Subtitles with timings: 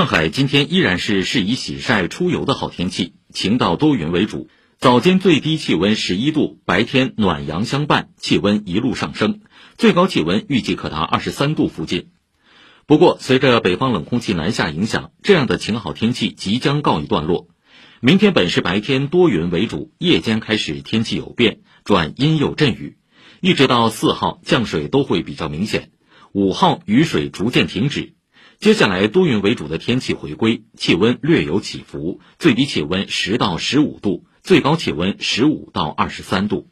[0.00, 4.48] 上海今天依然是适宜洗晒、出游的好天气，晴到多云为主。
[4.78, 9.40] 早间最低气温十一度，白天暖阳相伴，气温一路上升，
[9.76, 12.08] 最高气温预计可达二十三度附近。
[12.86, 17.48] 不过，随着北方冷空气南下影响，这样的晴好天气即将告一段落。
[18.00, 22.96] 明天本市白天多云为主，夜间开始天气有变，转阴有阵雨，
[23.42, 25.90] 一直到四号降水都会比较明显，
[26.32, 28.14] 五号雨水逐渐停止。
[28.60, 36.68] 接下来多云为主的天气回归，气温略有起伏，最低气温十到十五度，最高气温十五到二十三度。